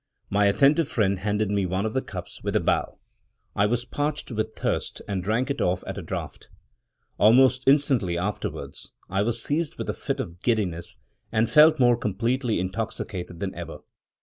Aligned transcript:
My 0.31 0.47
attentive 0.47 0.89
friend 0.89 1.19
handed 1.19 1.51
me 1.51 1.67
one 1.67 1.85
of 1.85 1.93
the 1.93 2.01
cups 2.01 2.41
with 2.41 2.55
a 2.55 2.59
bow. 2.59 2.97
I 3.55 3.67
was 3.67 3.85
parched 3.85 4.31
with 4.31 4.55
thirst, 4.55 4.99
and 5.07 5.23
drank 5.23 5.51
it 5.51 5.61
off 5.61 5.83
at 5.85 5.99
a 5.99 6.01
draught. 6.01 6.49
Almost 7.19 7.65
instantly 7.67 8.17
afterwards, 8.17 8.93
I 9.11 9.21
was 9.21 9.43
seized 9.43 9.75
with 9.77 9.89
a 9.91 9.93
fit 9.93 10.19
of 10.19 10.41
giddiness, 10.41 10.97
and 11.31 11.47
felt 11.47 11.79
more 11.79 11.97
completely 11.97 12.59
intoxicated 12.59 13.39
than 13.39 13.53
ever. 13.53 13.81